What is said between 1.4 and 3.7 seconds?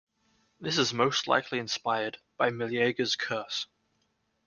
inspired by Meleager's curse.